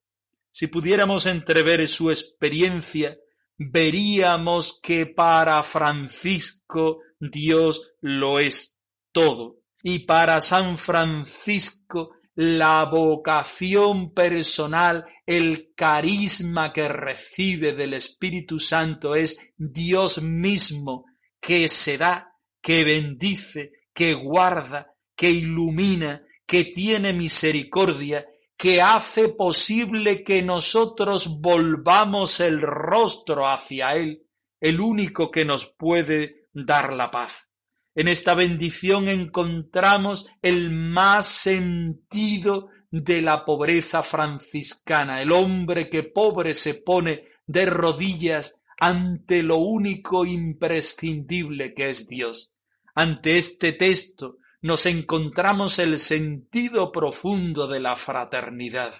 Si 0.49 0.65
pudiéramos 0.65 1.27
entrever 1.27 1.87
su 1.87 2.09
experiencia, 2.09 3.19
veríamos 3.55 4.79
que 4.81 5.05
para 5.05 5.61
Francisco 5.61 7.01
Dios 7.19 7.93
lo 8.01 8.39
es 8.39 8.81
todo. 9.11 9.59
Y 9.83 9.99
para 10.07 10.41
San 10.41 10.75
Francisco 10.75 12.15
la 12.35 12.85
vocación 12.85 14.13
personal, 14.13 15.05
el 15.25 15.73
carisma 15.75 16.71
que 16.71 16.87
recibe 16.87 17.73
del 17.73 17.93
Espíritu 17.93 18.59
Santo 18.59 19.15
es 19.15 19.53
Dios 19.57 20.21
mismo 20.21 21.05
que 21.39 21.67
se 21.67 21.97
da, 21.97 22.35
que 22.61 22.83
bendice, 22.83 23.71
que 23.93 24.13
guarda, 24.13 24.95
que 25.15 25.29
ilumina, 25.29 26.23
que 26.45 26.65
tiene 26.65 27.13
misericordia, 27.13 28.25
que 28.57 28.81
hace 28.81 29.29
posible 29.29 30.23
que 30.23 30.41
nosotros 30.41 31.39
volvamos 31.41 32.39
el 32.39 32.61
rostro 32.61 33.47
hacia 33.47 33.95
Él, 33.95 34.27
el 34.59 34.79
único 34.79 35.31
que 35.31 35.45
nos 35.45 35.65
puede 35.65 36.47
dar 36.53 36.93
la 36.93 37.09
paz. 37.09 37.50
En 37.93 38.07
esta 38.07 38.33
bendición 38.33 39.09
encontramos 39.09 40.29
el 40.41 40.71
más 40.71 41.27
sentido 41.27 42.69
de 42.89 43.21
la 43.21 43.43
pobreza 43.43 44.01
franciscana, 44.01 45.21
el 45.21 45.31
hombre 45.31 45.89
que 45.89 46.03
pobre 46.03 46.53
se 46.53 46.75
pone 46.75 47.25
de 47.45 47.65
rodillas 47.65 48.59
ante 48.79 49.43
lo 49.43 49.57
único 49.57 50.25
imprescindible 50.25 51.73
que 51.73 51.89
es 51.89 52.07
Dios. 52.07 52.53
Ante 52.95 53.37
este 53.37 53.73
texto 53.73 54.37
nos 54.61 54.85
encontramos 54.85 55.79
el 55.79 55.99
sentido 55.99 56.91
profundo 56.91 57.67
de 57.67 57.79
la 57.79 57.95
fraternidad. 57.95 58.95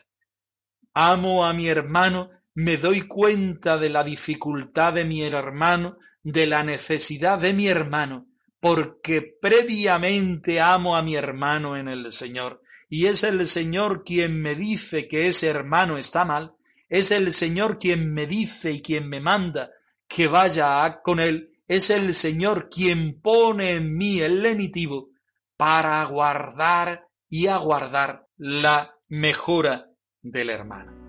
Amo 0.94 1.46
a 1.46 1.54
mi 1.54 1.68
hermano, 1.68 2.30
me 2.54 2.78
doy 2.78 3.04
cuenta 3.04 3.78
de 3.78 3.90
la 3.90 4.04
dificultad 4.04 4.94
de 4.94 5.06
mi 5.06 5.24
hermano, 5.24 5.98
de 6.24 6.48
la 6.48 6.64
necesidad 6.64 7.40
de 7.40 7.54
mi 7.54 7.68
hermano, 7.68 8.28
porque 8.62 9.38
previamente 9.42 10.62
amo 10.62 10.96
a 10.96 11.02
mi 11.02 11.16
hermano 11.16 11.76
en 11.76 11.90
el 11.90 12.12
Señor, 12.12 12.62
y 12.88 13.08
es 13.08 13.24
el 13.24 13.46
Señor 13.48 14.04
quien 14.06 14.40
me 14.40 14.56
dice 14.56 15.08
que 15.08 15.28
ese 15.28 15.48
hermano 15.48 15.98
está 15.98 16.24
mal, 16.24 16.54
es 16.88 17.12
el 17.12 17.32
Señor 17.32 17.80
quien 17.80 18.14
me 18.14 18.28
dice 18.28 18.72
y 18.72 18.82
quien 18.82 19.10
me 19.10 19.20
manda 19.20 19.72
que 20.08 20.28
vaya 20.28 21.02
con 21.04 21.20
él, 21.20 21.52
es 21.68 21.90
el 21.90 22.14
Señor 22.14 22.70
quien 22.70 23.20
pone 23.20 23.72
en 23.76 23.96
mí 23.96 24.20
el 24.20 24.42
lenitivo 24.42 25.10
para 25.58 26.04
guardar 26.06 27.08
y 27.30 27.48
aguardar 27.48 28.28
la 28.38 28.94
mejora 29.08 29.90
del 30.22 30.50
hermano. 30.50 31.01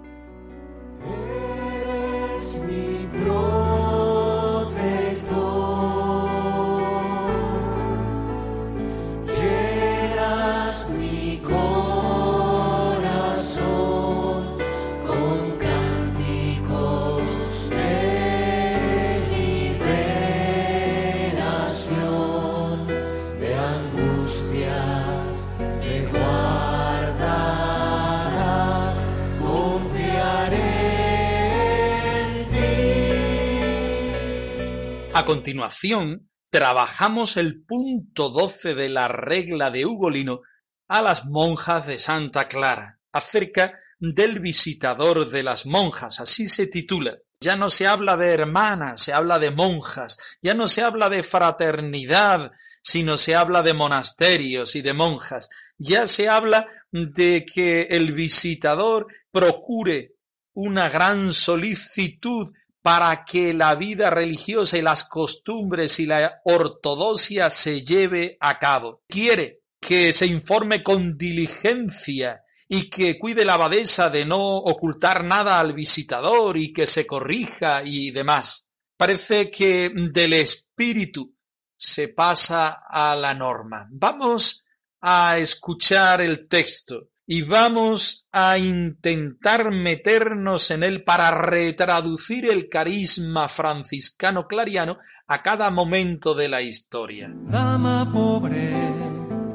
A 35.23 35.25
continuación, 35.25 36.33
trabajamos 36.51 37.37
el 37.37 37.63
punto 37.63 38.29
12 38.31 38.75
de 38.75 38.89
la 38.89 39.07
regla 39.07 39.71
de 39.71 39.87
Ugolino 39.87 40.41
a 40.89 41.01
las 41.01 41.27
monjas 41.27 41.87
de 41.87 42.01
Santa 42.01 42.49
Clara, 42.49 42.99
acerca 43.13 43.79
del 44.01 44.41
visitador 44.41 45.31
de 45.31 45.45
las 45.45 45.65
monjas, 45.65 46.19
así 46.19 46.49
se 46.49 46.67
titula. 46.67 47.19
Ya 47.41 47.55
no 47.55 47.71
se 47.71 47.87
habla 47.87 48.17
de 48.17 48.35
hermanas, 48.35 49.01
se 49.01 49.13
habla 49.13 49.39
de 49.39 49.53
monjas, 49.53 50.19
ya 50.43 50.55
no 50.55 50.67
se 50.67 50.83
habla 50.83 51.09
de 51.09 51.23
fraternidad, 51.23 52.51
sino 52.83 53.17
se 53.17 53.37
habla 53.37 53.63
de 53.63 53.75
monasterios 53.75 54.75
y 54.75 54.83
de 54.83 54.93
monjas, 54.93 55.51
ya 55.79 56.09
se 56.09 56.29
habla 56.29 56.67
de 56.91 57.45
que 57.45 57.83
el 57.83 58.13
visitador 58.13 59.07
procure 59.31 60.17
una 60.53 60.89
gran 60.89 61.33
solicitud 61.33 62.53
para 62.83 63.25
que 63.25 63.55
la 63.55 63.77
vida 63.77 64.11
religiosa 64.11 64.77
y 64.77 64.83
las 64.83 65.05
costumbres 65.05 66.01
y 66.01 66.07
la 66.07 66.41
ortodoxia 66.45 67.49
se 67.49 67.83
lleve 67.83 68.37
a 68.41 68.59
cabo. 68.59 69.03
Quiere 69.09 69.63
que 69.81 70.13
se 70.13 70.27
informe 70.27 70.83
con 70.83 71.17
diligencia 71.17 72.43
y 72.69 72.91
que 72.91 73.19
cuide 73.19 73.45
la 73.45 73.55
abadesa 73.55 74.11
de 74.11 74.25
no 74.25 74.57
ocultar 74.57 75.25
nada 75.25 75.61
al 75.61 75.75
visitador 75.75 76.57
y 76.57 76.73
que 76.73 76.87
se 76.87 77.07
corrija 77.07 77.83
y 77.85 78.11
demás. 78.11 78.69
Parece 78.97 79.51
que 79.51 79.91
del 80.13 80.33
espíritu 80.33 81.35
se 81.77 82.09
pasa 82.09 82.83
a 82.89 83.15
la 83.15 83.35
norma. 83.35 83.87
Vamos 83.91 84.65
a 85.01 85.39
escuchar 85.39 86.23
el 86.23 86.49
texto 86.49 87.12
y 87.27 87.43
vamos 87.43 88.27
a 88.33 88.59
intentar 88.59 89.71
meternos 89.71 90.71
en 90.71 90.83
él 90.83 91.05
para 91.05 91.31
retraducir 91.31 92.47
el 92.51 92.69
carisma 92.69 93.49
franciscano 93.49 94.47
clariano 94.47 94.99
a 95.29 95.43
cada 95.43 95.71
momento 95.71 96.35
de 96.35 96.49
la 96.49 96.61
historia. 96.63 97.31
Dama 97.33 98.11
pobre, 98.13 98.73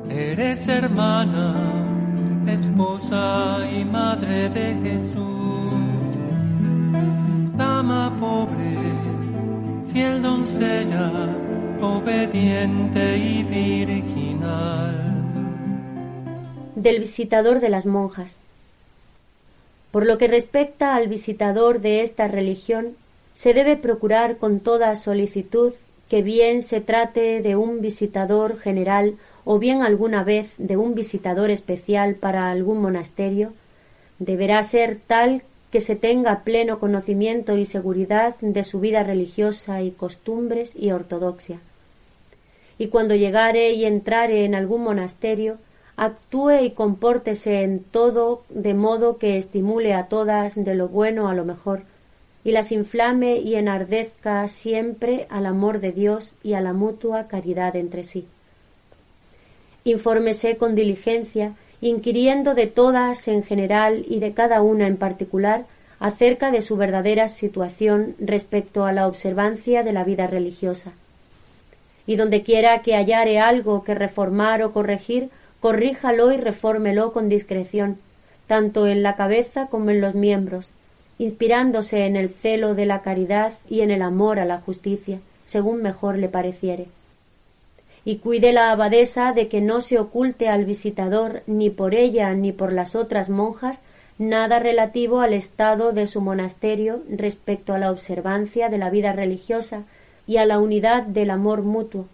eres 0.10 0.67
hermana, 0.67 1.53
esposa 2.47 3.60
y 3.69 3.84
madre 3.86 4.49
de 4.49 4.80
Jesús. 4.84 5.27
Dama 7.56 8.15
pobre, 8.19 8.77
fiel 9.91 10.21
doncella, 10.21 11.12
obediente 11.82 13.17
y 13.17 13.43
virginal. 13.43 15.06
Del 16.77 16.99
visitador 16.99 17.59
de 17.59 17.69
las 17.69 17.87
monjas. 17.87 18.37
Por 19.91 20.05
lo 20.05 20.19
que 20.19 20.27
respecta 20.27 20.95
al 20.95 21.07
visitador 21.07 21.81
de 21.81 22.01
esta 22.01 22.27
religión, 22.27 22.95
se 23.33 23.53
debe 23.53 23.77
procurar 23.77 24.37
con 24.37 24.59
toda 24.59 24.93
solicitud 24.93 25.73
que 26.07 26.21
bien 26.21 26.61
se 26.61 26.79
trate 26.79 27.41
de 27.41 27.55
un 27.55 27.81
visitador 27.81 28.59
general 28.59 29.15
o 29.43 29.57
bien 29.57 29.81
alguna 29.81 30.23
vez 30.23 30.53
de 30.59 30.77
un 30.77 30.93
visitador 30.93 31.49
especial 31.49 32.13
para 32.13 32.51
algún 32.51 32.79
monasterio, 32.79 33.53
deberá 34.19 34.61
ser 34.61 34.99
tal 35.07 35.41
que 35.71 35.81
se 35.81 35.95
tenga 35.95 36.43
pleno 36.43 36.79
conocimiento 36.79 37.57
y 37.57 37.65
seguridad 37.65 38.35
de 38.39 38.63
su 38.63 38.79
vida 38.79 39.01
religiosa 39.01 39.81
y 39.81 39.91
costumbres 39.91 40.73
y 40.75 40.91
ortodoxia. 40.91 41.59
Y 42.77 42.87
cuando 42.87 43.15
llegare 43.15 43.73
y 43.73 43.85
entrare 43.85 44.45
en 44.45 44.53
algún 44.53 44.83
monasterio, 44.83 45.57
actúe 45.97 46.62
y 46.62 46.71
compórtese 46.71 47.63
en 47.63 47.83
todo 47.83 48.43
de 48.49 48.75
modo 48.75 49.17
que 49.17 49.36
estimule 49.36 49.93
a 49.93 50.05
todas 50.05 50.55
de 50.55 50.75
lo 50.75 50.88
bueno 50.88 51.27
a 51.27 51.33
lo 51.33 51.43
mejor, 51.43 51.81
y 52.43 52.51
las 52.51 52.71
inflame 52.71 53.38
y 53.39 53.55
enardezca 53.55 54.47
siempre 54.47 55.25
al 55.29 55.47
amor 55.47 55.81
de 55.81 55.91
Dios 55.91 56.33
y 56.43 56.53
a 56.53 56.62
la 56.62 56.71
mutua 56.71 57.27
caridad 57.27 57.75
entre 57.75 58.03
sí. 58.03 58.25
Infórmese 59.83 60.55
con 60.55 60.75
diligencia, 60.75 61.53
inquiriendo 61.81 62.53
de 62.53 62.67
todas 62.67 63.27
en 63.27 63.43
general 63.43 64.05
y 64.07 64.19
de 64.19 64.33
cada 64.33 64.62
una 64.62 64.88
en 64.88 64.97
particular 64.97 65.65
acerca 65.99 66.51
de 66.51 66.62
su 66.62 66.77
verdadera 66.77 67.27
situación 67.27 68.15
respecto 68.19 68.86
a 68.86 68.93
la 68.93 69.07
observancia 69.07 69.83
de 69.83 69.93
la 69.93 70.03
vida 70.03 70.27
religiosa. 70.27 70.91
Y 72.05 72.15
donde 72.15 72.43
quiera 72.43 72.81
que 72.81 72.93
hallare 72.93 73.39
algo 73.39 73.83
que 73.83 73.95
reformar 73.95 74.63
o 74.63 74.71
corregir, 74.71 75.29
corríjalo 75.59 76.31
y 76.31 76.37
refórmelo 76.37 77.13
con 77.13 77.29
discreción, 77.29 77.97
tanto 78.47 78.87
en 78.87 79.03
la 79.03 79.15
cabeza 79.15 79.67
como 79.67 79.89
en 79.89 80.01
los 80.01 80.15
miembros, 80.15 80.69
inspirándose 81.19 82.05
en 82.05 82.15
el 82.15 82.29
celo 82.29 82.75
de 82.75 82.85
la 82.85 83.01
caridad 83.01 83.53
y 83.69 83.81
en 83.81 83.91
el 83.91 84.01
amor 84.01 84.39
a 84.39 84.45
la 84.45 84.59
justicia, 84.59 85.19
según 85.45 85.81
mejor 85.81 86.17
le 86.17 86.29
pareciere. 86.29 86.87
Y 88.05 88.17
cuide 88.17 88.53
la 88.53 88.71
abadesa 88.71 89.33
de 89.33 89.47
que 89.47 89.59
no 89.59 89.81
se 89.81 89.99
oculte 89.99 90.47
al 90.47 90.65
visitador 90.65 91.41
ni 91.45 91.69
por 91.69 91.93
ella 91.93 92.33
ni 92.33 92.51
por 92.51 92.71
las 92.71 92.95
otras 92.95 93.29
monjas 93.29 93.81
nada 94.17 94.59
relativo 94.59 95.19
al 95.19 95.33
estado 95.33 95.91
de 95.91 96.07
su 96.07 96.21
monasterio 96.21 97.01
respecto 97.09 97.73
a 97.73 97.79
la 97.79 97.91
observancia 97.91 98.69
de 98.69 98.77
la 98.77 98.89
vida 98.89 99.11
religiosa 99.11 99.83
y 100.25 100.37
a 100.37 100.45
la 100.45 100.59
unidad 100.59 101.03
del 101.03 101.29
amor 101.29 101.61
mutuo, 101.61 102.05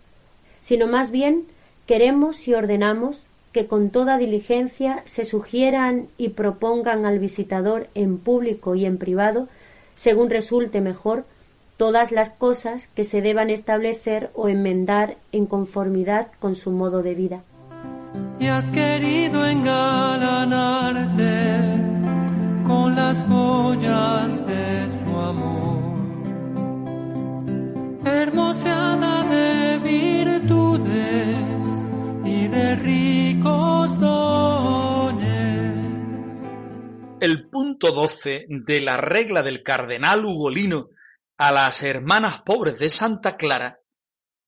sino 0.60 0.88
más 0.88 1.12
bien 1.12 1.46
queremos 1.86 2.48
y 2.48 2.54
ordenamos 2.54 3.24
que 3.54 3.68
con 3.68 3.90
toda 3.92 4.18
diligencia 4.18 5.02
se 5.06 5.24
sugieran 5.24 6.08
y 6.18 6.30
propongan 6.30 7.06
al 7.06 7.20
visitador 7.20 7.88
en 7.96 8.18
público 8.18 8.76
y 8.76 8.86
en 8.86 8.98
privado, 8.98 9.48
según 9.96 10.30
resulte 10.30 10.82
mejor, 10.82 11.24
todas 11.78 12.12
las 12.12 12.30
cosas 12.30 12.88
que 12.88 13.04
se 13.04 13.22
deban 13.22 13.50
establecer 13.50 14.32
o 14.34 14.50
enmendar 14.50 15.16
en 15.32 15.46
conformidad 15.46 16.28
con 16.40 16.56
su 16.56 16.72
modo 16.72 17.02
de 17.04 17.14
vida. 17.16 17.44
y 18.40 18.48
has 18.48 18.70
querido 18.72 19.46
engalanarte 19.46 21.34
con 22.66 22.96
las 22.96 23.24
joyas 23.26 24.48
de 24.48 24.88
su 24.90 25.18
amor, 25.18 25.80
hermoseada 28.06 29.24
de 29.24 29.80
virtudes 29.80 31.38
y 32.26 32.48
de 32.48 32.76
El 37.20 37.50
punto 37.50 37.92
12 37.92 38.48
de 38.50 38.82
la 38.82 38.98
regla 38.98 39.44
del 39.44 39.64
cardenal 39.64 40.26
Ugolino 40.26 40.90
a 41.38 41.52
las 41.52 41.82
hermanas 41.84 42.42
pobres 42.42 42.80
de 42.80 42.90
Santa 42.90 43.38
Clara 43.38 43.80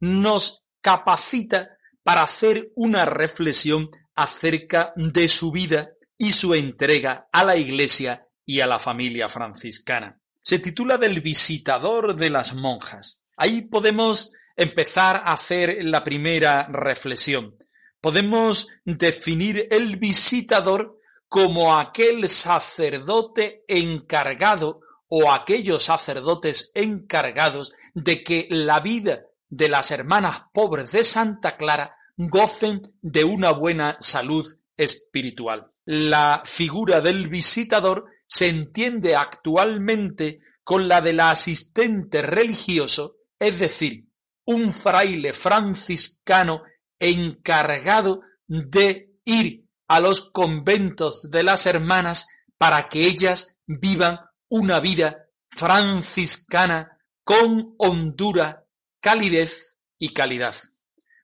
nos 0.02 0.66
capacita 0.82 1.70
para 2.04 2.24
hacer 2.24 2.72
una 2.76 3.06
reflexión 3.06 3.90
acerca 4.14 4.94
de 4.96 5.28
su 5.28 5.52
vida 5.52 5.92
y 6.18 6.32
su 6.34 6.54
entrega 6.54 7.28
a 7.32 7.44
la 7.44 7.56
Iglesia 7.56 8.28
y 8.46 8.60
a 8.60 8.68
la 8.68 8.78
familia 8.78 9.30
franciscana. 9.30 10.20
Se 10.42 10.60
titula 10.60 10.98
del 10.98 11.22
visitador 11.22 12.16
de 12.16 12.30
las 12.30 12.54
monjas. 12.54 13.24
Ahí 13.38 13.64
podemos 13.64 14.34
empezar 14.56 15.16
a 15.16 15.34
hacer 15.34 15.84
la 15.84 16.04
primera 16.04 16.68
reflexión. 16.68 17.56
Podemos 18.06 18.68
definir 18.84 19.68
el 19.72 19.98
visitador 19.98 21.02
como 21.28 21.76
aquel 21.76 22.30
sacerdote 22.30 23.64
encargado 23.68 24.82
o 25.08 25.32
aquellos 25.32 25.86
sacerdotes 25.86 26.70
encargados 26.76 27.74
de 27.96 28.24
que 28.24 28.48
la 28.52 28.80
vida 28.80 29.24
de 29.50 29.70
las 29.70 29.90
hermanas 29.90 30.44
pobres 30.54 30.92
de 30.92 31.04
Santa 31.04 31.58
Clara 31.58 31.96
gocen 32.16 32.94
de 33.02 33.24
una 33.24 33.50
buena 33.50 33.98
salud 34.00 34.46
espiritual. 34.78 35.72
La 35.86 36.44
figura 36.46 37.02
del 37.02 37.28
visitador 37.28 38.06
se 38.28 38.50
entiende 38.50 39.16
actualmente 39.16 40.42
con 40.64 40.88
la 40.88 41.02
del 41.02 41.22
asistente 41.22 42.22
religioso, 42.22 43.18
es 43.40 43.58
decir, 43.58 44.06
un 44.46 44.72
fraile 44.74 45.34
franciscano 45.34 46.62
encargado 47.06 48.22
de 48.48 49.16
ir 49.26 49.66
a 49.88 50.00
los 50.00 50.32
conventos 50.32 51.30
de 51.32 51.44
las 51.44 51.66
hermanas 51.66 52.28
para 52.58 52.90
que 52.90 53.02
ellas 53.02 53.60
vivan 53.66 54.20
una 54.50 54.80
vida 54.80 55.28
franciscana 55.50 56.98
con 57.24 57.76
hondura, 57.78 58.66
calidez 59.00 59.78
y 59.98 60.10
calidad. 60.10 60.56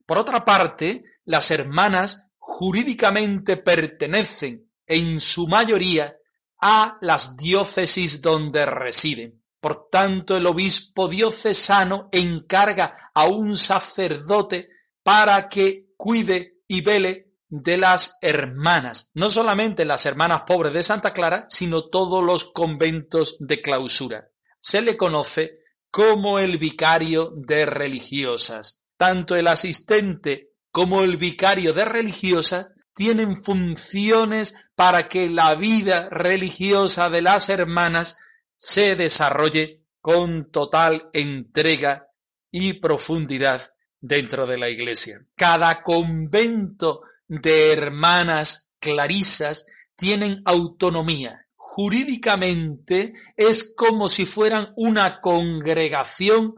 Por 0.05 0.17
otra 0.17 0.43
parte, 0.45 1.03
las 1.25 1.51
hermanas 1.51 2.27
jurídicamente 2.37 3.57
pertenecen 3.57 4.69
en 4.85 5.19
su 5.19 5.47
mayoría 5.47 6.17
a 6.59 6.97
las 7.01 7.37
diócesis 7.37 8.21
donde 8.21 8.65
residen. 8.65 9.41
Por 9.59 9.89
tanto, 9.89 10.37
el 10.37 10.47
obispo 10.47 11.07
diocesano 11.07 12.09
encarga 12.11 13.11
a 13.13 13.25
un 13.25 13.55
sacerdote 13.55 14.69
para 15.03 15.49
que 15.49 15.87
cuide 15.97 16.59
y 16.67 16.81
vele 16.81 17.31
de 17.49 17.77
las 17.77 18.17
hermanas, 18.21 19.11
no 19.13 19.29
solamente 19.29 19.83
las 19.83 20.05
hermanas 20.05 20.43
pobres 20.47 20.73
de 20.73 20.83
Santa 20.83 21.11
Clara, 21.11 21.45
sino 21.49 21.89
todos 21.89 22.23
los 22.23 22.45
conventos 22.45 23.35
de 23.39 23.61
clausura. 23.61 24.29
Se 24.59 24.81
le 24.81 24.95
conoce 24.95 25.59
como 25.89 26.39
el 26.39 26.57
vicario 26.57 27.33
de 27.35 27.65
religiosas. 27.65 28.85
Tanto 28.95 29.35
el 29.35 29.47
asistente 29.47 30.53
como 30.71 31.03
el 31.03 31.17
vicario 31.17 31.73
de 31.73 31.83
religiosas 31.83 32.69
tienen 32.93 33.35
funciones 33.35 34.55
para 34.75 35.09
que 35.09 35.29
la 35.29 35.55
vida 35.55 36.07
religiosa 36.09 37.09
de 37.09 37.21
las 37.21 37.49
hermanas 37.49 38.17
se 38.55 38.95
desarrolle 38.95 39.83
con 39.99 40.49
total 40.51 41.09
entrega 41.11 42.07
y 42.49 42.73
profundidad 42.73 43.61
dentro 44.01 44.45
de 44.47 44.57
la 44.57 44.69
iglesia. 44.69 45.25
Cada 45.35 45.81
convento 45.83 47.03
de 47.27 47.71
hermanas 47.71 48.71
clarisas 48.79 49.67
tienen 49.95 50.41
autonomía. 50.43 51.47
Jurídicamente 51.55 53.13
es 53.37 53.73
como 53.75 54.09
si 54.09 54.25
fueran 54.25 54.73
una 54.75 55.21
congregación 55.21 56.55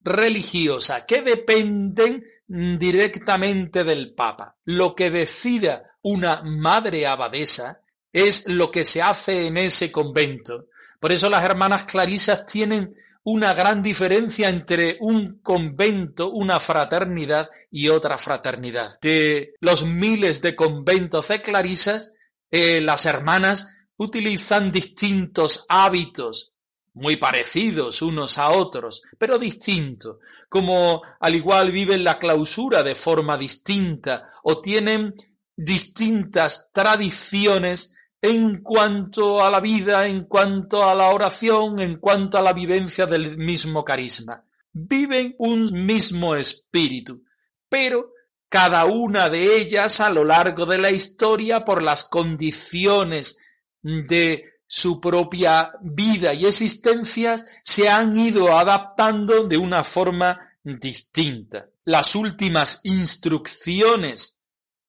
religiosa 0.00 1.04
que 1.04 1.20
dependen 1.20 2.24
directamente 2.46 3.84
del 3.84 4.14
Papa. 4.14 4.56
Lo 4.64 4.94
que 4.94 5.10
decida 5.10 5.82
una 6.02 6.42
madre 6.42 7.06
abadesa 7.06 7.82
es 8.12 8.48
lo 8.48 8.70
que 8.70 8.84
se 8.84 9.02
hace 9.02 9.48
en 9.48 9.58
ese 9.58 9.92
convento. 9.92 10.68
Por 10.98 11.12
eso 11.12 11.28
las 11.28 11.44
hermanas 11.44 11.84
clarisas 11.84 12.46
tienen 12.46 12.90
una 13.30 13.52
gran 13.52 13.82
diferencia 13.82 14.48
entre 14.48 14.96
un 15.00 15.40
convento, 15.40 16.30
una 16.30 16.58
fraternidad 16.60 17.50
y 17.70 17.90
otra 17.90 18.16
fraternidad. 18.16 18.98
De 19.02 19.52
los 19.60 19.84
miles 19.84 20.40
de 20.40 20.56
conventos 20.56 21.28
de 21.28 21.42
clarisas, 21.42 22.14
eh, 22.50 22.80
las 22.80 23.04
hermanas 23.04 23.76
utilizan 23.98 24.72
distintos 24.72 25.66
hábitos, 25.68 26.54
muy 26.94 27.16
parecidos 27.16 28.00
unos 28.00 28.38
a 28.38 28.48
otros, 28.48 29.02
pero 29.18 29.38
distintos, 29.38 30.16
como 30.48 31.02
al 31.20 31.34
igual 31.34 31.70
viven 31.70 32.04
la 32.04 32.18
clausura 32.18 32.82
de 32.82 32.94
forma 32.94 33.36
distinta 33.36 34.24
o 34.42 34.62
tienen 34.62 35.14
distintas 35.54 36.70
tradiciones 36.72 37.94
en 38.20 38.62
cuanto 38.62 39.42
a 39.42 39.50
la 39.50 39.60
vida, 39.60 40.06
en 40.06 40.24
cuanto 40.24 40.84
a 40.84 40.94
la 40.94 41.08
oración, 41.08 41.78
en 41.78 41.96
cuanto 41.96 42.38
a 42.38 42.42
la 42.42 42.52
vivencia 42.52 43.06
del 43.06 43.38
mismo 43.38 43.84
carisma. 43.84 44.44
Viven 44.72 45.34
un 45.38 45.86
mismo 45.86 46.34
espíritu, 46.34 47.24
pero 47.68 48.12
cada 48.48 48.86
una 48.86 49.28
de 49.28 49.56
ellas 49.58 50.00
a 50.00 50.10
lo 50.10 50.24
largo 50.24 50.66
de 50.66 50.78
la 50.78 50.90
historia 50.90 51.64
por 51.64 51.82
las 51.82 52.04
condiciones 52.04 53.38
de 53.82 54.44
su 54.66 55.00
propia 55.00 55.72
vida 55.80 56.34
y 56.34 56.46
existencia 56.46 57.36
se 57.62 57.88
han 57.88 58.16
ido 58.16 58.56
adaptando 58.56 59.44
de 59.44 59.56
una 59.56 59.84
forma 59.84 60.38
distinta. 60.62 61.68
Las 61.84 62.14
últimas 62.14 62.80
instrucciones 62.84 64.40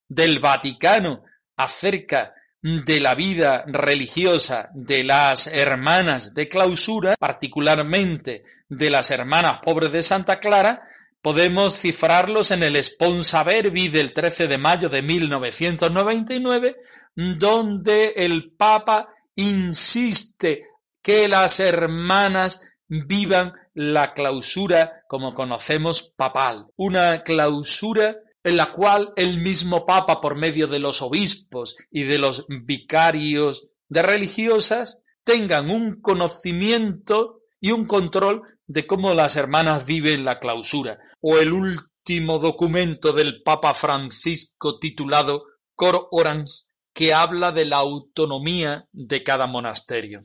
del 0.07 0.39
Vaticano 0.39 1.23
acerca 1.55 2.33
de 2.61 2.99
la 2.99 3.15
vida 3.15 3.63
religiosa 3.67 4.69
de 4.73 5.03
las 5.03 5.47
hermanas 5.47 6.33
de 6.33 6.47
clausura, 6.49 7.15
particularmente 7.17 8.43
de 8.67 8.89
las 8.89 9.11
hermanas 9.11 9.59
pobres 9.59 9.91
de 9.91 10.03
Santa 10.03 10.39
Clara, 10.39 10.83
podemos 11.21 11.79
cifrarlos 11.79 12.51
en 12.51 12.63
el 12.63 12.81
Sponsa 12.83 13.43
Verbi 13.43 13.87
del 13.87 14.13
13 14.13 14.47
de 14.47 14.57
mayo 14.57 14.89
de 14.89 15.01
1999, 15.01 16.77
donde 17.15 18.13
el 18.15 18.51
Papa 18.51 19.09
insiste 19.35 20.63
que 21.01 21.27
las 21.27 21.59
hermanas 21.59 22.73
vivan 22.87 23.53
la 23.73 24.13
clausura 24.13 25.03
como 25.07 25.33
conocemos 25.33 26.13
papal, 26.17 26.67
una 26.75 27.23
clausura 27.23 28.17
en 28.49 28.57
la 28.57 28.73
cual 28.73 29.13
el 29.15 29.41
mismo 29.41 29.85
Papa, 29.85 30.19
por 30.19 30.35
medio 30.35 30.67
de 30.67 30.79
los 30.79 31.01
obispos 31.01 31.77
y 31.91 32.03
de 32.03 32.17
los 32.17 32.45
vicarios 32.49 33.69
de 33.88 34.01
religiosas, 34.01 35.03
tengan 35.23 35.69
un 35.69 36.01
conocimiento 36.01 37.41
y 37.62 37.71
un 37.71 37.85
control 37.85 38.41
de 38.65 38.88
cómo 38.88 39.13
las 39.13 39.35
hermanas 39.35 39.85
viven 39.85 40.25
la 40.25 40.39
clausura, 40.39 40.99
o 41.21 41.38
el 41.38 41.53
último 41.53 42.39
documento 42.39 43.13
del 43.13 43.41
Papa 43.43 43.73
Francisco 43.73 44.79
titulado 44.79 45.45
Cor 45.75 46.07
Orans, 46.12 46.71
que 46.93 47.13
habla 47.13 47.51
de 47.51 47.65
la 47.65 47.77
autonomía 47.77 48.88
de 48.91 49.23
cada 49.23 49.47
monasterio. 49.47 50.21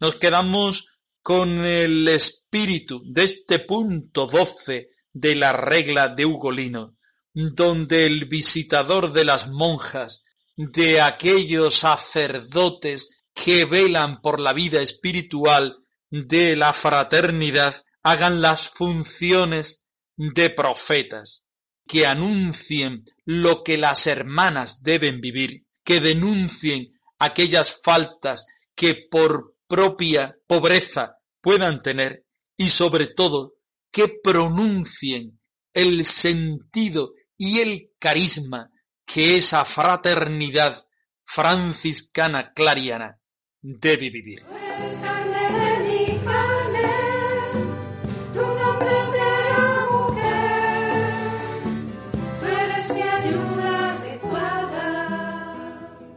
Nos 0.00 0.14
quedamos 0.16 0.98
con 1.22 1.64
el 1.64 2.06
espíritu 2.08 3.02
de 3.04 3.24
este 3.24 3.58
punto 3.58 4.26
12 4.26 4.90
de 5.12 5.34
la 5.34 5.52
regla 5.52 6.08
de 6.08 6.26
Ugolino, 6.26 6.93
donde 7.34 8.06
el 8.06 8.26
visitador 8.26 9.12
de 9.12 9.24
las 9.24 9.48
monjas, 9.48 10.24
de 10.56 11.00
aquellos 11.00 11.74
sacerdotes 11.74 13.24
que 13.34 13.64
velan 13.64 14.20
por 14.20 14.38
la 14.38 14.52
vida 14.52 14.80
espiritual 14.80 15.76
de 16.10 16.54
la 16.54 16.72
fraternidad, 16.72 17.74
hagan 18.04 18.40
las 18.40 18.68
funciones 18.68 19.86
de 20.16 20.50
profetas, 20.50 21.46
que 21.86 22.06
anuncien 22.06 23.04
lo 23.24 23.64
que 23.64 23.76
las 23.76 24.06
hermanas 24.06 24.82
deben 24.82 25.20
vivir, 25.20 25.66
que 25.82 26.00
denuncien 26.00 26.98
aquellas 27.18 27.80
faltas 27.82 28.46
que 28.76 28.94
por 29.10 29.56
propia 29.66 30.36
pobreza 30.46 31.18
puedan 31.40 31.82
tener 31.82 32.24
y 32.56 32.68
sobre 32.68 33.08
todo 33.08 33.54
que 33.90 34.08
pronuncien 34.22 35.40
el 35.72 36.04
sentido 36.04 37.14
y 37.36 37.60
el 37.60 37.92
carisma 37.98 38.70
que 39.04 39.36
esa 39.36 39.64
fraternidad 39.64 40.86
franciscana 41.24 42.52
clariana 42.52 43.20
debe 43.60 44.10
vivir. 44.10 44.44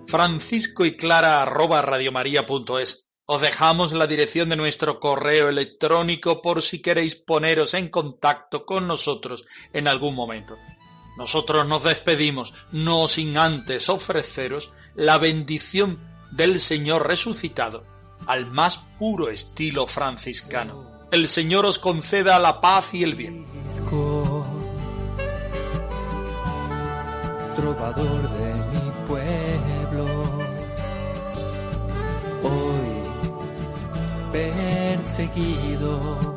Francisco 0.08 0.86
y 0.86 0.96
Clara 0.96 1.42
arroba 1.42 1.82
radiomaria.es. 1.82 3.10
Os 3.26 3.42
dejamos 3.42 3.92
la 3.92 4.08
dirección 4.08 4.48
de 4.48 4.56
nuestro 4.56 5.02
correo 5.02 5.50
electrónico 5.50 6.42
por 6.42 6.62
si 6.62 6.82
queréis 6.82 7.16
poneros 7.16 7.74
en 7.74 7.90
contacto 7.90 8.66
con 8.66 8.88
nosotros 8.88 9.46
en 9.74 9.90
algún 9.90 10.16
momento. 10.16 10.58
Nosotros 11.18 11.68
nos 11.68 11.84
despedimos, 11.84 12.54
no 12.72 13.08
sin 13.08 13.38
antes 13.38 13.90
ofreceros 13.90 14.72
la 14.96 15.18
bendición 15.18 16.00
del 16.32 16.60
Señor 16.60 17.08
resucitado 17.08 17.84
al 18.28 18.46
más 18.46 18.86
puro 19.00 19.30
estilo 19.30 19.88
franciscano. 19.88 20.86
El 21.12 21.28
Señor 21.28 21.66
os 21.66 21.80
conceda 21.80 22.38
la 22.38 22.62
paz 22.62 22.94
y 22.94 23.04
el 23.04 23.16
bien. 23.16 23.48
Trovador 27.56 28.30
de 28.38 28.54
mi 28.54 28.92
pueblo, 29.08 30.06
hoy 32.44 33.02
perseguido 34.32 36.37